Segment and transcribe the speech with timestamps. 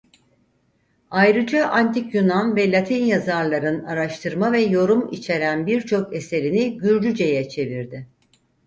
[1.11, 8.07] Ayrıca Antik Yunan ve Latin yazarların araştırma ve yorum içeren birçok eserini Gürcüceye çevirdi.